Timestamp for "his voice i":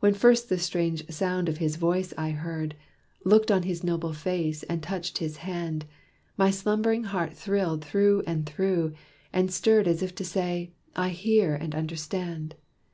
1.58-2.30